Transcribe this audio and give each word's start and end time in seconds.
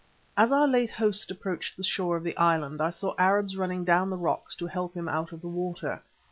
As 0.35 0.51
our 0.51 0.67
late 0.67 0.89
host 0.89 1.29
approached 1.29 1.77
the 1.77 1.83
shore 1.83 2.17
of 2.17 2.23
the 2.23 2.35
island 2.35 2.81
I 2.81 2.89
saw 2.89 3.13
Arabs 3.19 3.55
running 3.55 3.85
down 3.85 4.09
the 4.09 4.17
rocks 4.17 4.55
to 4.55 4.65
help 4.65 4.95
him 4.95 5.07
out 5.07 5.31
of 5.31 5.41
the 5.41 5.47
water. 5.47 6.01